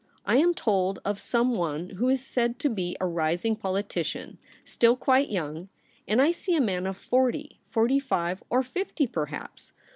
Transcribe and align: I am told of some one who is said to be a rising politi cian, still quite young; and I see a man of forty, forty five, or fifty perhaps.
I 0.25 0.37
am 0.37 0.55
told 0.55 0.97
of 1.05 1.19
some 1.19 1.51
one 1.51 1.91
who 1.91 2.09
is 2.09 2.25
said 2.25 2.57
to 2.57 2.71
be 2.71 2.97
a 2.99 3.05
rising 3.05 3.55
politi 3.55 4.03
cian, 4.03 4.39
still 4.65 4.95
quite 4.95 5.29
young; 5.29 5.69
and 6.07 6.19
I 6.19 6.31
see 6.31 6.55
a 6.55 6.59
man 6.59 6.87
of 6.87 6.97
forty, 6.97 7.59
forty 7.65 7.99
five, 7.99 8.41
or 8.49 8.63
fifty 8.63 9.05
perhaps. 9.05 9.73